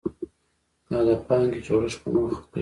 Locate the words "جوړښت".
1.65-1.97